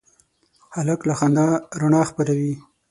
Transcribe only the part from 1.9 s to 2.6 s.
خپروي.